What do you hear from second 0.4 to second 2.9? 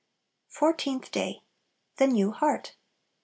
Fourteenth Day. The New Heart.